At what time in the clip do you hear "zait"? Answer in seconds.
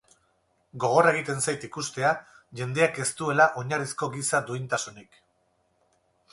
1.47-1.67